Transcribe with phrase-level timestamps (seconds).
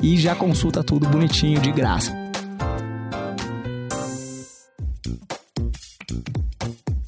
[0.02, 2.25] e já consulta tudo bonitinho de graça.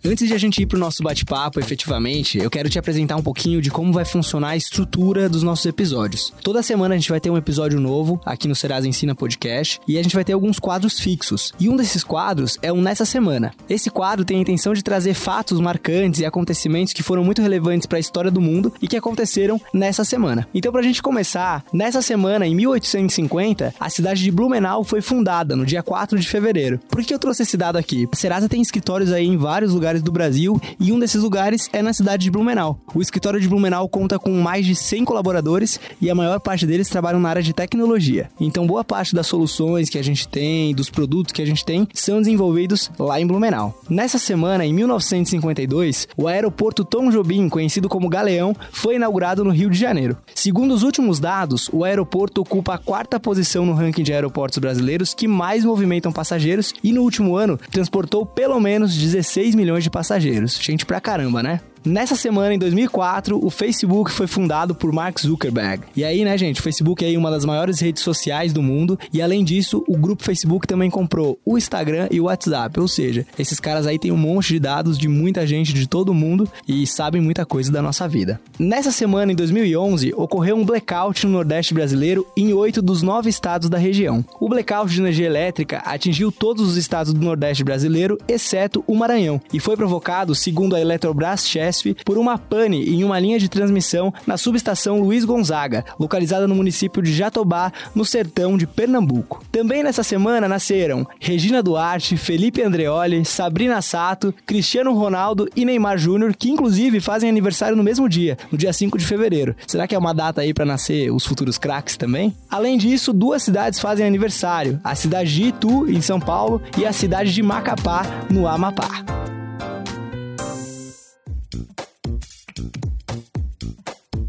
[0.07, 3.61] Antes de a gente ir pro nosso bate-papo, efetivamente, eu quero te apresentar um pouquinho
[3.61, 6.31] de como vai funcionar a estrutura dos nossos episódios.
[6.41, 9.97] Toda semana a gente vai ter um episódio novo aqui no Serasa Ensina Podcast e
[9.97, 11.51] a gente vai ter alguns quadros fixos.
[11.59, 13.53] E um desses quadros é o Nessa Semana.
[13.69, 17.85] Esse quadro tem a intenção de trazer fatos marcantes e acontecimentos que foram muito relevantes
[17.85, 20.47] para a história do mundo e que aconteceram nessa semana.
[20.53, 25.65] Então, pra gente começar, nessa semana, em 1850, a cidade de Blumenau foi fundada no
[25.65, 26.79] dia 4 de fevereiro.
[26.87, 28.07] Por que eu trouxe esse dado aqui?
[28.09, 31.69] A Serasa tem escritórios aí em vários lugares lugares do Brasil e um desses lugares
[31.73, 32.79] é na cidade de Blumenau.
[32.93, 36.89] O escritório de Blumenau conta com mais de 100 colaboradores e a maior parte deles
[36.89, 38.29] trabalham na área de tecnologia.
[38.39, 41.87] Então, boa parte das soluções que a gente tem, dos produtos que a gente tem,
[41.93, 43.79] são desenvolvidos lá em Blumenau.
[43.89, 49.69] Nessa semana, em 1952, o aeroporto Tom Jobim, conhecido como Galeão, foi inaugurado no Rio
[49.69, 50.17] de Janeiro.
[50.33, 55.13] Segundo os últimos dados, o aeroporto ocupa a quarta posição no ranking de aeroportos brasileiros
[55.13, 60.59] que mais movimentam passageiros e no último ano transportou pelo menos 16 milhões de passageiros.
[60.61, 61.59] Gente pra caramba, né?
[61.87, 65.85] Nessa semana, em 2004, o Facebook foi fundado por Mark Zuckerberg.
[65.95, 68.99] E aí, né, gente, o Facebook é uma das maiores redes sociais do mundo.
[69.13, 72.77] E além disso, o grupo Facebook também comprou o Instagram e o WhatsApp.
[72.77, 76.13] Ou seja, esses caras aí têm um monte de dados de muita gente de todo
[76.13, 78.37] mundo e sabem muita coisa da nossa vida.
[78.59, 83.69] Nessa semana, em 2011, ocorreu um blackout no Nordeste brasileiro em oito dos nove estados
[83.69, 84.25] da região.
[84.41, 89.39] O blackout de energia elétrica atingiu todos os estados do Nordeste brasileiro, exceto o Maranhão,
[89.53, 94.13] e foi provocado, segundo a Eletrobras Chess, por uma pane em uma linha de transmissão
[94.25, 99.43] na subestação Luiz Gonzaga, localizada no município de Jatobá, no sertão de Pernambuco.
[99.51, 106.35] Também nessa semana nasceram Regina Duarte, Felipe Andreoli, Sabrina Sato, Cristiano Ronaldo e Neymar Júnior,
[106.35, 109.55] que inclusive fazem aniversário no mesmo dia, no dia 5 de fevereiro.
[109.65, 112.35] Será que é uma data aí para nascer os futuros craques também?
[112.49, 116.93] Além disso, duas cidades fazem aniversário: a cidade de Itu, em São Paulo, e a
[116.93, 119.36] cidade de Macapá, no Amapá.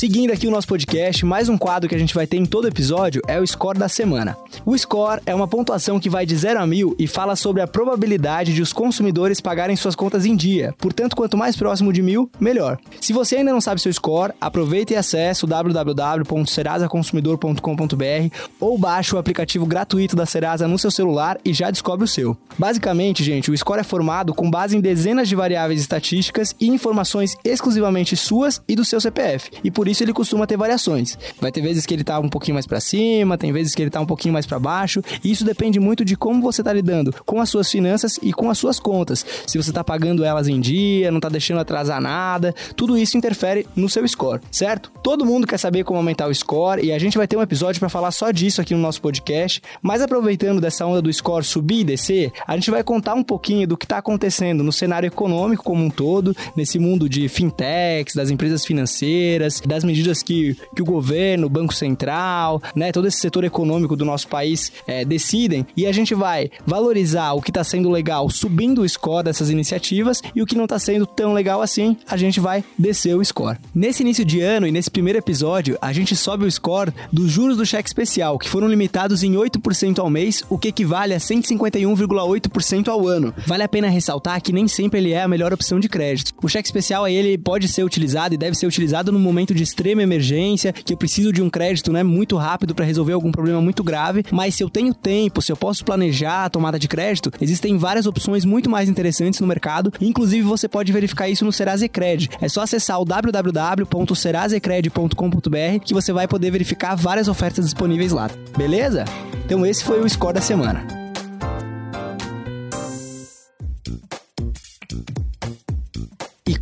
[0.01, 2.69] Seguindo aqui o nosso podcast, mais um quadro que a gente vai ter em todo
[2.69, 4.37] episódio é o score da semana.
[4.65, 7.67] O score é uma pontuação que vai de 0 a 1000 e fala sobre a
[7.67, 10.73] probabilidade de os consumidores pagarem suas contas em dia.
[10.79, 12.79] Portanto, quanto mais próximo de 1000, melhor.
[13.01, 19.67] Se você ainda não sabe seu score, aproveita e acesse www.serasaconsumidor.com.br ou baixe o aplicativo
[19.67, 22.37] gratuito da Serasa no seu celular e já descobre o seu.
[22.57, 27.37] Basicamente, gente, o score é formado com base em dezenas de variáveis estatísticas e informações
[27.45, 29.51] exclusivamente suas e do seu CPF.
[29.65, 31.17] E por por isso ele costuma ter variações.
[31.41, 33.91] Vai ter vezes que ele tá um pouquinho mais para cima, tem vezes que ele
[33.91, 37.15] tá um pouquinho mais para baixo, e isso depende muito de como você tá lidando
[37.25, 39.25] com as suas finanças e com as suas contas.
[39.47, 43.67] Se você tá pagando elas em dia, não tá deixando atrasar nada, tudo isso interfere
[43.75, 44.93] no seu score, certo?
[45.03, 47.81] Todo mundo quer saber como aumentar o score e a gente vai ter um episódio
[47.81, 51.81] para falar só disso aqui no nosso podcast, mas aproveitando dessa onda do score subir
[51.81, 55.65] e descer, a gente vai contar um pouquinho do que está acontecendo no cenário econômico
[55.65, 60.85] como um todo, nesse mundo de fintechs, das empresas financeiras, das medidas que, que o
[60.85, 65.87] governo, o Banco Central, né, todo esse setor econômico do nosso país é, decidem, e
[65.87, 70.43] a gente vai valorizar o que está sendo legal subindo o score dessas iniciativas e
[70.43, 73.59] o que não está sendo tão legal assim, a gente vai descer o score.
[73.75, 77.57] Nesse início de ano e nesse primeiro episódio, a gente sobe o score dos juros
[77.57, 82.89] do cheque especial, que foram limitados em 8% ao mês, o que equivale a 151,8%
[82.89, 83.35] ao ano.
[83.47, 86.35] Vale a pena ressaltar que nem sempre ele é a melhor opção de crédito.
[86.43, 90.03] O cheque especial ele pode ser utilizado e deve ser utilizado no momento de extrema
[90.03, 93.85] emergência, que eu preciso de um crédito né, muito rápido para resolver algum problema muito
[93.85, 97.77] grave, mas se eu tenho tempo, se eu posso planejar a tomada de crédito, existem
[97.77, 102.31] várias opções muito mais interessantes no mercado, inclusive você pode verificar isso no Serasa Cred.
[102.41, 108.29] É só acessar o www.serasecred.com.br que você vai poder verificar várias ofertas disponíveis lá.
[108.57, 109.05] Beleza?
[109.45, 110.98] Então esse foi o score da semana.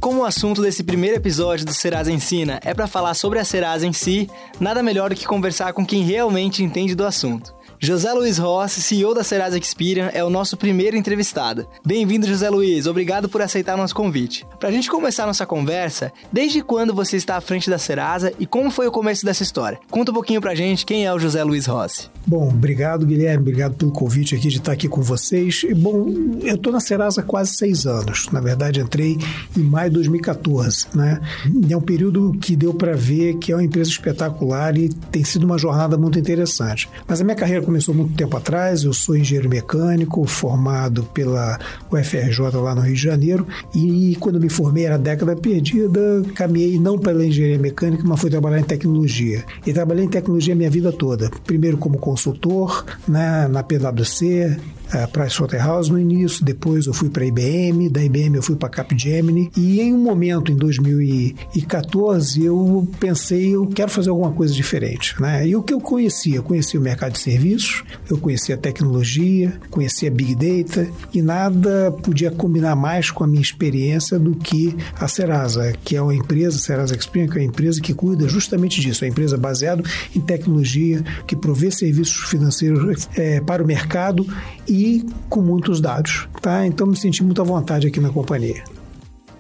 [0.07, 3.85] Como o assunto desse primeiro episódio do Serasa Ensina é para falar sobre a Serasa
[3.85, 4.31] em si,
[4.61, 7.56] nada melhor do que conversar com quem realmente entende do assunto.
[7.79, 11.67] José Luiz Rossi, CEO da Serasa Experian, é o nosso primeiro entrevistado.
[11.85, 12.87] Bem-vindo, José Luiz.
[12.87, 14.47] Obrigado por aceitar nosso convite.
[14.59, 18.47] Para a gente começar nossa conversa, desde quando você está à frente da Serasa e
[18.47, 19.79] como foi o começo dessa história?
[19.91, 22.09] Conta um pouquinho pra gente quem é o José Luiz Rossi.
[22.27, 23.43] Bom, obrigado, Guilherme.
[23.43, 25.65] Obrigado pelo convite aqui de estar aqui com vocês.
[25.77, 26.07] Bom,
[26.43, 28.29] eu estou na Serasa há quase seis anos.
[28.33, 29.19] Na verdade, entrei
[29.57, 30.87] em maio de 2014.
[30.95, 31.21] Né?
[31.69, 35.45] É um período que deu para ver que é uma empresa espetacular e tem sido
[35.45, 36.89] uma jornada muito interessante.
[37.07, 38.85] Mas a minha carreira começou muito tempo atrás.
[38.85, 41.59] Eu sou engenheiro mecânico, formado pela
[41.91, 43.47] UFRJ lá no Rio de Janeiro.
[43.75, 48.61] E quando me formei, era década perdida, caminhei não pela engenharia mecânica, mas fui trabalhar
[48.61, 49.45] em tecnologia.
[49.67, 51.29] E trabalhei em tecnologia minha vida toda.
[51.45, 54.57] Primeiro como consultor né, na PwC,
[54.93, 58.69] a Pricewaterhouse no início, depois eu fui para a IBM, da IBM eu fui para
[58.69, 64.55] a Capgemini e em um momento em 2014 eu pensei eu quero fazer alguma coisa
[64.55, 65.47] diferente, né?
[65.47, 69.53] E o que eu conhecia, eu conhecia o mercado de serviços, eu conhecia a tecnologia,
[69.71, 75.09] conhecia Big Data e nada podia combinar mais com a minha experiência do que a
[75.09, 79.05] Serasa, que é uma empresa, Serasa Experience, que é uma empresa que cuida justamente disso,
[79.05, 79.83] é uma empresa baseada
[80.15, 84.27] em tecnologia, que provê serviços financeiros é, para o mercado
[84.69, 86.67] e e com muitos dados, tá?
[86.67, 88.63] Então me senti muito à vontade aqui na companhia.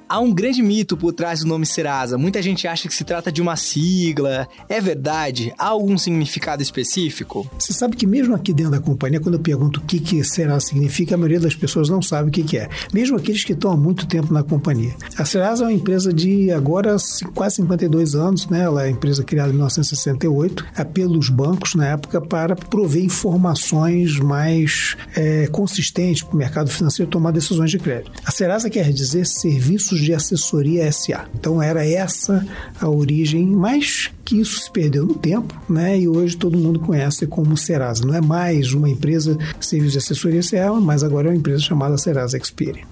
[0.09, 2.17] Há um grande mito por trás do nome Serasa.
[2.17, 4.47] Muita gente acha que se trata de uma sigla.
[4.69, 5.53] É verdade?
[5.59, 7.51] Há algum significado específico?
[7.59, 10.67] Você sabe que mesmo aqui dentro da companhia, quando eu pergunto o que, que Serasa
[10.67, 12.69] significa, a maioria das pessoas não sabe o que, que é.
[12.93, 14.95] Mesmo aqueles que estão há muito tempo na companhia.
[15.19, 16.95] A Serasa é uma empresa de agora
[17.35, 18.63] quase 52 anos, né?
[18.63, 24.21] Ela é uma empresa criada em 1968 é pelos bancos na época para prover informações
[24.21, 28.13] mais é, consistentes para o mercado financeiro tomar decisões de crédito.
[28.25, 31.29] A Serasa quer dizer serviços de assessoria SA.
[31.35, 32.47] Então era essa
[32.81, 35.99] a origem, mas que isso se perdeu no tempo, né?
[35.99, 38.05] E hoje todo mundo conhece como Serasa.
[38.05, 41.63] Não é mais uma empresa de serviço de assessoria SA, mas agora é uma empresa
[41.63, 42.87] chamada Serasa Experian.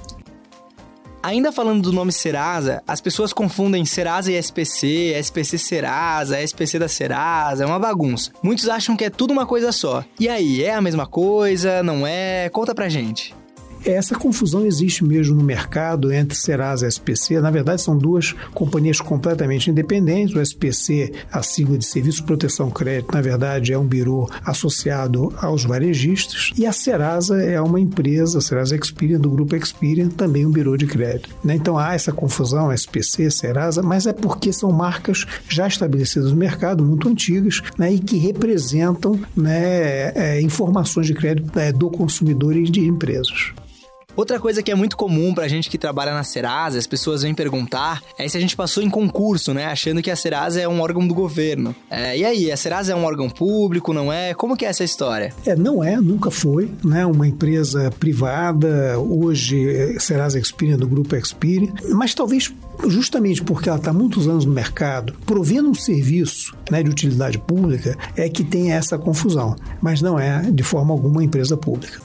[1.24, 6.86] Ainda falando do nome Serasa, as pessoas confundem Serasa e SPC, SPC Serasa, SPC da
[6.86, 8.30] Serasa, é uma bagunça.
[8.42, 10.04] Muitos acham que é tudo uma coisa só.
[10.20, 11.82] E aí, é a mesma coisa?
[11.82, 12.50] Não é?
[12.50, 13.34] Conta pra gente.
[13.84, 17.38] Essa confusão existe mesmo no mercado entre Serasa e SPC.
[17.40, 20.34] Na verdade, são duas companhias completamente independentes.
[20.34, 25.34] O SPC, a sigla de Serviço de Proteção Crédito, na verdade, é um birô associado
[25.36, 26.52] aos varejistas.
[26.56, 30.78] E a Serasa é uma empresa, a Serasa Experian, do grupo Experian, também um birô
[30.78, 31.28] de crédito.
[31.44, 31.54] Né?
[31.54, 36.82] Então há essa confusão, SPC, Serasa, mas é porque são marcas já estabelecidas no mercado,
[36.82, 37.92] muito antigas, né?
[37.92, 43.52] e que representam né, é, informações de crédito é, do consumidor e de empresas.
[44.16, 47.34] Outra coisa que é muito comum pra gente que trabalha na Serasa, as pessoas vêm
[47.34, 49.66] perguntar, é se a gente passou em concurso, né?
[49.66, 51.74] Achando que a Serasa é um órgão do governo.
[51.90, 54.32] É, e aí, a Serasa é um órgão público, não é?
[54.32, 55.34] Como que é essa história?
[55.44, 57.04] É, não é, nunca foi, né?
[57.04, 62.52] Uma empresa privada, hoje é Serasa Experian, do grupo Experian, mas talvez
[62.86, 67.96] justamente porque ela está muitos anos no mercado, provendo um serviço né, de utilidade pública,
[68.16, 72.00] é que tem essa confusão, mas não é de forma alguma uma empresa pública.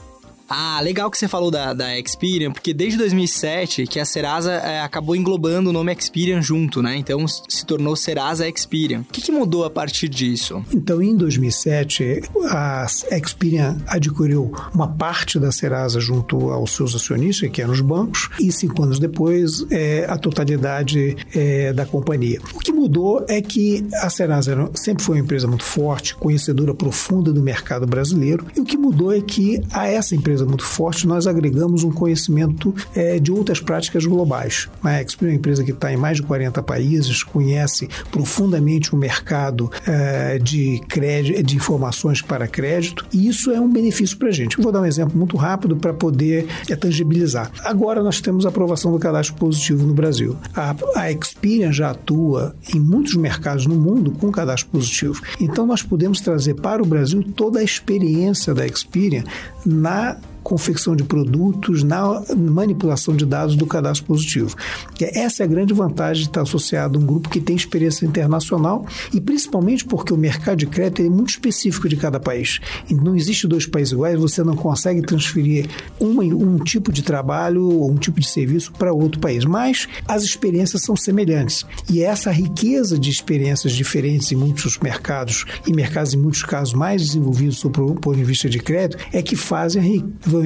[0.52, 4.80] Ah, legal que você falou da, da Experian, porque desde 2007 que a Serasa é,
[4.80, 6.96] acabou englobando o nome Experian junto, né?
[6.96, 9.02] Então se tornou Serasa Experian.
[9.02, 10.64] O que, que mudou a partir disso?
[10.74, 17.62] Então, em 2007, a Experian adquiriu uma parte da Serasa junto aos seus acionistas, que
[17.62, 22.40] eram os bancos, e cinco anos depois, é, a totalidade é, da companhia.
[22.54, 27.32] O que mudou é que a Serasa sempre foi uma empresa muito forte, conhecedora profunda
[27.32, 31.06] do mercado brasileiro, e o que mudou é que a essa empresa empresa muito forte,
[31.06, 34.68] nós agregamos um conhecimento é, de outras práticas globais.
[34.82, 38.98] A Expert é uma empresa que está em mais de 40 países, conhece profundamente o
[38.98, 44.32] mercado é, de, crédito, de informações para crédito, e isso é um benefício para a
[44.32, 44.58] gente.
[44.58, 47.50] Eu vou dar um exemplo muito rápido para poder é, tangibilizar.
[47.64, 50.36] Agora nós temos a aprovação do cadastro positivo no Brasil.
[50.54, 55.20] A, a Experian já atua em muitos mercados no mundo com cadastro positivo.
[55.40, 59.24] Então nós podemos trazer para o Brasil toda a experiência da Experian
[59.64, 64.56] na confecção de produtos, na manipulação de dados do cadastro positivo.
[65.00, 68.86] Essa é a grande vantagem de estar associado a um grupo que tem experiência internacional
[69.12, 72.58] e principalmente porque o mercado de crédito é muito específico de cada país.
[72.90, 75.68] Não existe dois países iguais, você não consegue transferir
[76.00, 80.22] um, um tipo de trabalho ou um tipo de serviço para outro país, mas as
[80.22, 81.64] experiências são semelhantes.
[81.88, 87.02] E essa riqueza de experiências diferentes em muitos mercados e mercados em muitos casos mais
[87.02, 90.04] desenvolvidos do ponto de vista de crédito é que fazem e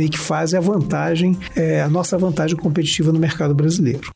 [0.09, 4.11] que fazem a vantagem, é, a nossa vantagem competitiva no mercado brasileiro.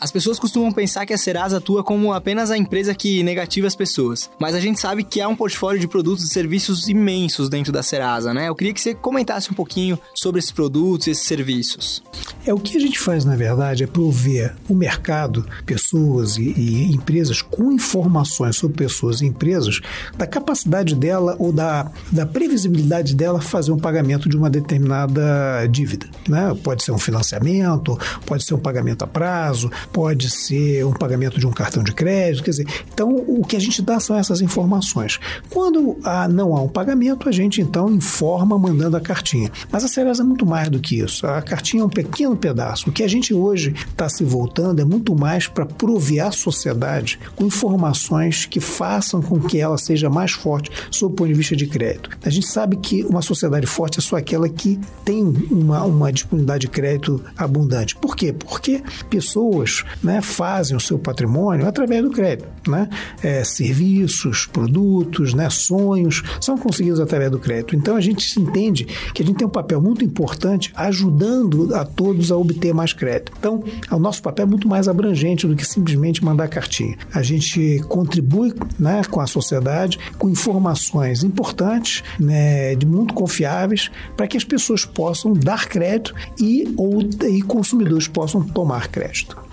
[0.00, 3.76] As pessoas costumam pensar que a Serasa atua como apenas a empresa que negativa as
[3.76, 7.70] pessoas, mas a gente sabe que há um portfólio de produtos e serviços imensos dentro
[7.70, 8.48] da Serasa, né?
[8.48, 12.02] Eu queria que você comentasse um pouquinho sobre esses produtos e esses serviços.
[12.46, 16.92] É o que a gente faz, na verdade, é prover o mercado, pessoas e, e
[16.94, 19.80] empresas com informações sobre pessoas e empresas
[20.16, 26.08] da capacidade dela ou da, da previsibilidade dela fazer um pagamento de uma determinada dívida,
[26.26, 26.56] né?
[26.64, 31.46] Pode ser um financiamento, pode ser um pagamento a prazo, pode ser um pagamento de
[31.46, 35.18] um cartão de crédito, quer dizer, então o que a gente dá são essas informações.
[35.48, 39.50] Quando há, não há um pagamento, a gente então informa mandando a cartinha.
[39.70, 41.26] Mas a Serasa é muito mais do que isso.
[41.26, 42.90] A cartinha é um pequeno pedaço.
[42.90, 47.18] O que a gente hoje está se voltando é muito mais para prover a sociedade
[47.34, 51.56] com informações que façam com que ela seja mais forte sob o ponto de vista
[51.56, 52.10] de crédito.
[52.24, 56.60] A gente sabe que uma sociedade forte é só aquela que tem uma, uma disponibilidade
[56.62, 57.96] de crédito abundante.
[57.96, 58.32] Por quê?
[58.32, 62.48] Porque pessoas né, fazem o seu patrimônio através do crédito.
[62.68, 62.88] Né?
[63.22, 67.76] É, serviços, produtos, né, sonhos são conseguidos através do crédito.
[67.76, 68.84] Então a gente entende
[69.14, 73.32] que a gente tem um papel muito importante ajudando a todos a obter mais crédito.
[73.38, 76.96] Então, o nosso papel é muito mais abrangente do que simplesmente mandar cartinha.
[77.12, 84.26] A gente contribui né, com a sociedade com informações importantes, né, de muito confiáveis, para
[84.26, 89.49] que as pessoas possam dar crédito e, ou, e consumidores possam tomar crédito.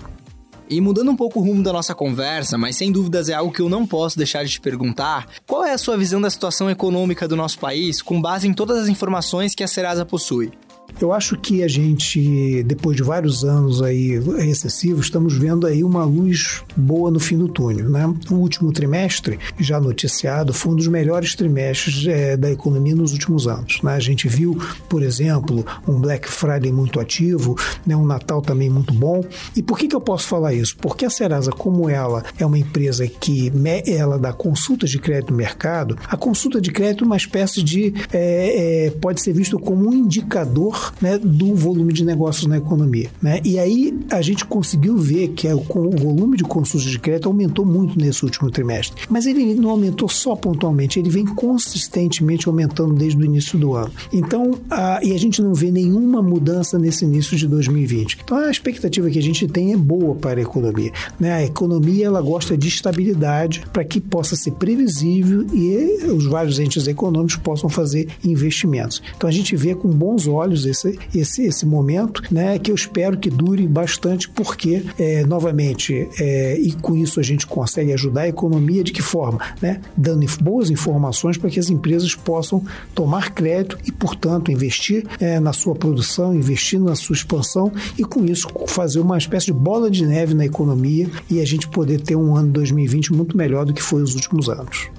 [0.70, 3.62] E mudando um pouco o rumo da nossa conversa, mas sem dúvidas é algo que
[3.62, 7.26] eu não posso deixar de te perguntar, qual é a sua visão da situação econômica
[7.26, 10.52] do nosso país com base em todas as informações que a Serasa possui?
[11.00, 16.04] Eu acho que a gente, depois de vários anos aí recessivos, estamos vendo aí uma
[16.04, 18.12] luz boa no fim do túnel, né?
[18.30, 23.46] O último trimestre, já noticiado, foi um dos melhores trimestres é, da economia nos últimos
[23.46, 23.94] anos, né?
[23.94, 27.96] A gente viu, por exemplo, um Black Friday muito ativo, né?
[27.96, 29.24] um Natal também muito bom.
[29.54, 30.76] E por que, que eu posso falar isso?
[30.78, 33.52] Porque a Serasa, como ela é uma empresa que
[33.86, 37.94] ela dá consultas de crédito no mercado, a consulta de crédito é uma espécie de
[38.12, 43.10] é, é, pode ser visto como um indicador né, do volume de negócios na economia.
[43.20, 43.40] Né?
[43.44, 47.64] E aí a gente conseguiu ver que o, o volume de consultas de crédito aumentou
[47.64, 49.02] muito nesse último trimestre.
[49.08, 53.90] Mas ele não aumentou só pontualmente, ele vem consistentemente aumentando desde o início do ano.
[54.12, 58.18] Então, a, e a gente não vê nenhuma mudança nesse início de 2020.
[58.24, 60.92] Então, a expectativa que a gente tem é boa para a economia.
[61.18, 61.32] Né?
[61.32, 66.86] A economia ela gosta de estabilidade para que possa ser previsível e os vários entes
[66.86, 69.02] econômicos possam fazer investimentos.
[69.16, 73.16] Então, a gente vê com bons olhos esse, esse, esse momento, né, que eu espero
[73.16, 78.28] que dure bastante, porque, é, novamente, é, e com isso a gente consegue ajudar a
[78.28, 79.40] economia de que forma?
[79.60, 79.80] Né?
[79.96, 82.62] Dando boas informações para que as empresas possam
[82.94, 88.24] tomar crédito e, portanto, investir é, na sua produção, investir na sua expansão e, com
[88.24, 92.16] isso, fazer uma espécie de bola de neve na economia e a gente poder ter
[92.16, 94.90] um ano 2020 muito melhor do que foi os últimos anos.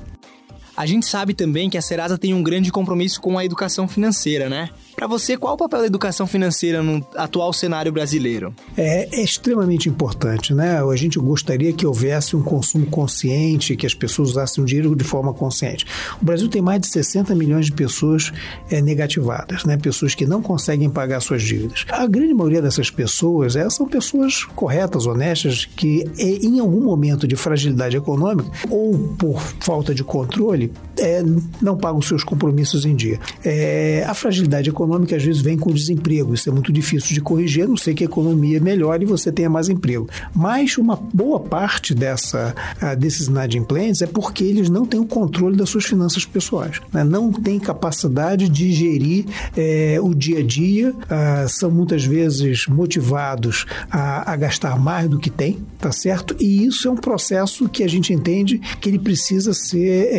[0.80, 4.48] A gente sabe também que a Serasa tem um grande compromisso com a educação financeira,
[4.48, 4.70] né?
[4.96, 8.56] Para você, qual o papel da educação financeira no atual cenário brasileiro?
[8.78, 10.82] É, é, extremamente importante, né?
[10.82, 15.04] A gente gostaria que houvesse um consumo consciente, que as pessoas usassem o dinheiro de
[15.04, 15.86] forma consciente.
[16.22, 18.32] O Brasil tem mais de 60 milhões de pessoas
[18.72, 19.76] é, negativadas, né?
[19.76, 21.86] Pessoas que não conseguem pagar suas dívidas.
[21.90, 27.28] A grande maioria dessas pessoas é, são pessoas corretas, honestas, que é, em algum momento
[27.28, 31.24] de fragilidade econômica ou por falta de controle é,
[31.62, 33.20] não pagam seus compromissos em dia.
[33.44, 37.64] É, a fragilidade econômica às vezes vem com desemprego, isso é muito difícil de corrigir,
[37.64, 40.08] a não sei que a economia melhore e você tenha mais emprego.
[40.36, 42.56] Mas uma boa parte dessa,
[42.98, 47.04] desses inadimplentes é porque eles não têm o controle das suas finanças pessoais, né?
[47.04, 53.66] não têm capacidade de gerir é, o dia a dia, ah, são muitas vezes motivados
[53.92, 56.36] a, a gastar mais do que tem, tá certo?
[56.40, 60.10] E isso é um processo que a gente entende que ele precisa ser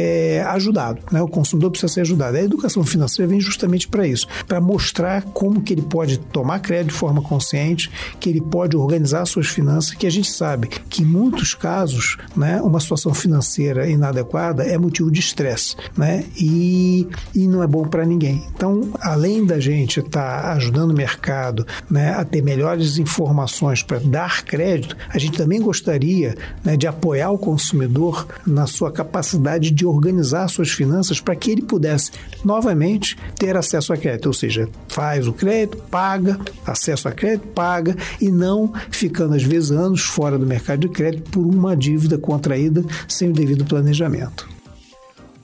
[0.41, 1.23] é, ajudado, né?
[1.23, 2.37] O consumidor precisa ser ajudado.
[2.37, 6.93] A educação financeira vem justamente para isso, para mostrar como que ele pode tomar crédito
[6.93, 11.07] de forma consciente, que ele pode organizar suas finanças, que a gente sabe que em
[11.07, 16.25] muitos casos, né, uma situação financeira inadequada é motivo de estresse, né?
[16.37, 18.43] E, e não é bom para ninguém.
[18.55, 23.99] Então, além da gente estar tá ajudando o mercado, né, a ter melhores informações para
[23.99, 29.85] dar crédito, a gente também gostaria né, de apoiar o consumidor na sua capacidade de
[29.85, 32.13] organizar suas finanças para que ele pudesse
[32.45, 37.97] novamente ter acesso a crédito, ou seja, faz o crédito, paga, acesso a crédito, paga
[38.21, 42.85] e não ficando às vezes anos fora do mercado de crédito por uma dívida contraída
[43.09, 44.60] sem o devido planejamento.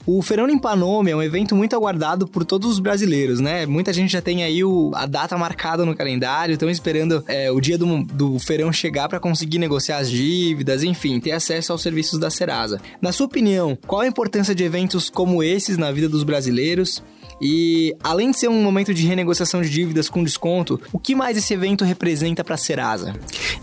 [0.09, 3.65] O Feirão Limpa Nome é um evento muito aguardado por todos os brasileiros, né?
[3.65, 7.59] Muita gente já tem aí o, a data marcada no calendário, estão esperando é, o
[7.59, 12.17] dia do, do feirão chegar para conseguir negociar as dívidas, enfim, ter acesso aos serviços
[12.17, 12.79] da Serasa.
[13.01, 17.03] Na sua opinião, qual a importância de eventos como esses na vida dos brasileiros?
[17.41, 21.37] E além de ser um momento de renegociação de dívidas com desconto, o que mais
[21.37, 23.15] esse evento representa para a Serasa?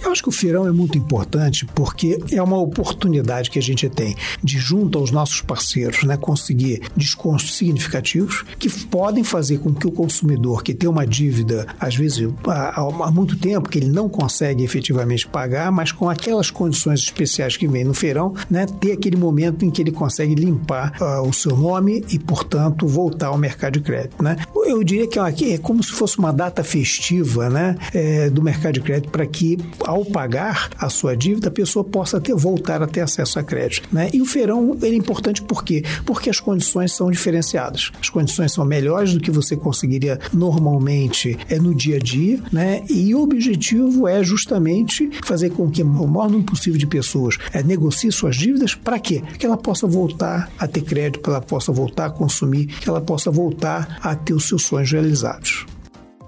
[0.02, 3.88] Eu acho que o feirão é muito importante porque é uma oportunidade que a gente
[3.88, 9.86] tem de, junto aos nossos parceiros, né, conseguir descontos significativos que podem fazer com que
[9.86, 14.08] o consumidor que tem uma dívida, às vezes há, há muito tempo, que ele não
[14.08, 19.16] consegue efetivamente pagar, mas com aquelas condições especiais que vem no feirão, né, ter aquele
[19.16, 23.63] momento em que ele consegue limpar uh, o seu nome e, portanto, voltar ao mercado
[23.64, 24.36] mercado de crédito, né?
[24.66, 28.74] Eu diria que aqui é como se fosse uma data festiva, né, é, do mercado
[28.74, 32.86] de crédito para que ao pagar a sua dívida a pessoa possa ter voltar a
[32.86, 34.10] ter acesso a crédito, né?
[34.12, 35.84] E o feirão ele é importante por quê?
[36.04, 37.90] Porque as condições são diferenciadas.
[38.00, 42.82] As condições são melhores do que você conseguiria normalmente é no dia a dia, né?
[42.88, 47.62] E o objetivo é justamente fazer com que o maior número possível de pessoas é,
[47.62, 49.22] negocie suas dívidas para quê?
[49.38, 53.00] Que ela possa voltar a ter crédito, que ela possa voltar a consumir, que ela
[53.00, 55.64] possa voltar voltar a ter os seus sonhos realizados.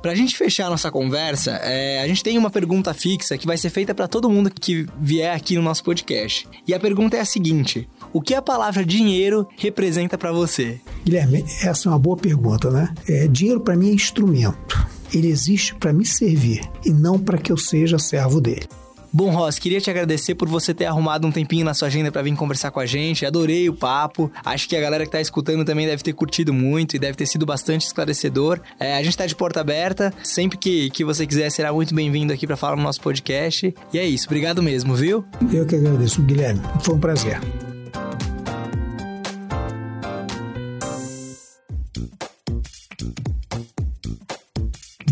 [0.01, 3.71] Pra gente fechar nossa conversa, é, a gente tem uma pergunta fixa que vai ser
[3.71, 6.49] feita para todo mundo que vier aqui no nosso podcast.
[6.67, 10.81] E a pergunta é a seguinte: o que a palavra dinheiro representa para você?
[11.05, 12.95] Guilherme, essa é uma boa pergunta, né?
[13.09, 14.87] É, dinheiro para mim é instrumento.
[15.13, 18.69] Ele existe para me servir e não para que eu seja servo dele.
[19.17, 22.21] Bom, Ross, queria te agradecer por você ter arrumado um tempinho na sua agenda para
[22.21, 23.25] vir conversar com a gente.
[23.25, 24.31] Adorei o papo.
[24.45, 27.25] Acho que a galera que tá escutando também deve ter curtido muito e deve ter
[27.25, 28.61] sido bastante esclarecedor.
[28.79, 30.13] É, a gente tá de porta aberta.
[30.23, 33.75] Sempre que, que você quiser, será muito bem-vindo aqui para falar no nosso podcast.
[33.91, 34.27] E é isso.
[34.27, 35.25] Obrigado mesmo, viu?
[35.51, 36.61] Eu que agradeço, Guilherme.
[36.83, 37.41] Foi um prazer.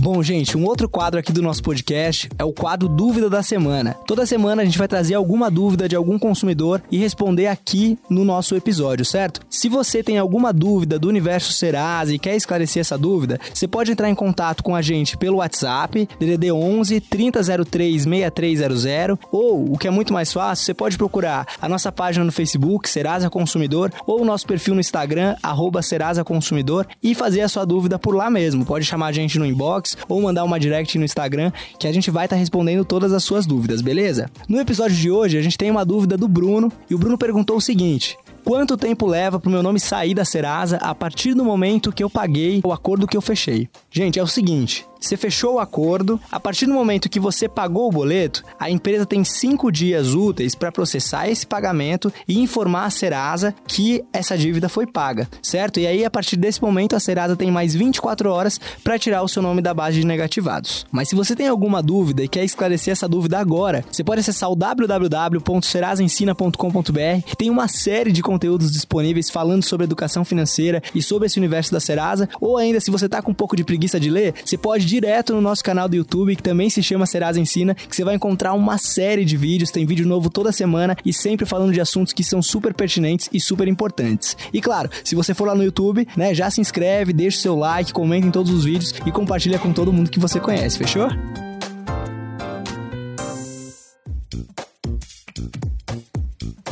[0.05, 3.97] Bom, gente, um outro quadro aqui do nosso podcast é o quadro Dúvida da Semana.
[4.07, 8.23] Toda semana a gente vai trazer alguma dúvida de algum consumidor e responder aqui no
[8.23, 9.41] nosso episódio, certo?
[9.49, 13.93] Se você tem alguma dúvida do universo Serasa e quer esclarecer essa dúvida, você pode
[13.93, 19.89] entrar em contato com a gente pelo WhatsApp, DDD 11 3003 6300, ou, o que
[19.89, 24.21] é muito mais fácil, você pode procurar a nossa página no Facebook, Serasa Consumidor, ou
[24.21, 28.29] o nosso perfil no Instagram, arroba Serasa Consumidor, e fazer a sua dúvida por lá
[28.29, 28.67] mesmo.
[28.67, 32.11] Pode chamar a gente no inbox ou mandar uma direct no Instagram que a gente
[32.11, 34.31] vai estar tá respondendo todas as suas dúvidas, beleza?
[34.49, 37.57] No episódio de hoje a gente tem uma dúvida do Bruno e o Bruno perguntou
[37.57, 41.45] o seguinte: quanto tempo leva para o meu nome sair da Serasa a partir do
[41.45, 43.69] momento que eu paguei o acordo que eu fechei?
[43.91, 47.89] Gente, é o seguinte: você fechou o acordo, a partir do momento que você pagou
[47.89, 52.91] o boleto, a empresa tem cinco dias úteis para processar esse pagamento e informar a
[52.91, 55.81] Serasa que essa dívida foi paga, certo?
[55.81, 59.29] E aí, a partir desse momento, a Serasa tem mais 24 horas para tirar o
[59.29, 60.87] seu nome da base de negativados.
[60.91, 64.51] Mas se você tem alguma dúvida e quer esclarecer essa dúvida agora, você pode acessar
[64.51, 67.35] o www.serasaensina.com.br.
[67.37, 71.81] Tem uma série de conteúdos disponíveis falando sobre educação financeira e sobre esse universo da
[71.81, 72.27] Serasa.
[72.41, 75.35] Ou ainda, se você tá com um pouco de preguiça de ler, você pode direto
[75.35, 78.53] no nosso canal do YouTube, que também se chama Serasa Ensina, que você vai encontrar
[78.53, 82.23] uma série de vídeos, tem vídeo novo toda semana e sempre falando de assuntos que
[82.23, 84.37] são super pertinentes e super importantes.
[84.53, 87.57] E claro, se você for lá no YouTube, né, já se inscreve, deixa o seu
[87.57, 91.09] like, comenta em todos os vídeos e compartilha com todo mundo que você conhece, fechou?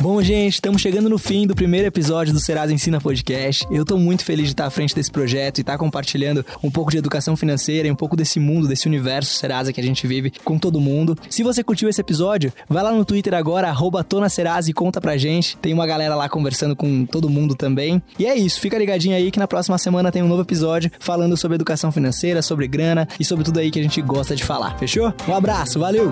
[0.03, 3.65] Bom, gente, estamos chegando no fim do primeiro episódio do Serasa Ensina Podcast.
[3.71, 6.91] Eu tô muito feliz de estar à frente desse projeto e estar compartilhando um pouco
[6.91, 10.33] de educação financeira e um pouco desse mundo, desse universo Serasa que a gente vive
[10.43, 11.17] com todo mundo.
[11.29, 15.15] Se você curtiu esse episódio, vai lá no Twitter agora, arroba Serasa e conta pra
[15.15, 15.55] gente.
[15.55, 18.03] Tem uma galera lá conversando com todo mundo também.
[18.19, 21.37] E é isso, fica ligadinho aí que na próxima semana tem um novo episódio falando
[21.37, 24.77] sobre educação financeira, sobre grana e sobre tudo aí que a gente gosta de falar.
[24.77, 25.13] Fechou?
[25.29, 26.11] Um abraço, valeu!